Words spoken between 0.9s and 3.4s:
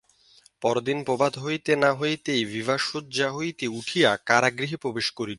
প্রভাত হইতে না হইতেই বিভা শয্যা